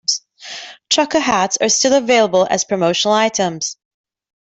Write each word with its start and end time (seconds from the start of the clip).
Trucker 0.89 1.19
hats 1.19 1.59
are 1.61 1.69
still 1.69 1.93
available 1.93 2.47
as 2.49 2.63
promotional 2.63 3.13
items. 3.13 3.77